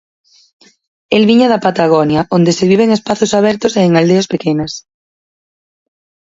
El 1.15 1.23
viña 1.29 1.47
da 1.53 1.63
Patagonia, 1.67 2.21
onde 2.37 2.51
se 2.57 2.65
vive 2.71 2.83
en 2.85 2.95
espazos 2.97 3.31
abertos 3.39 3.73
e 3.79 3.81
en 3.87 3.93
aldeas 3.99 4.29
pequenas. 4.33 4.73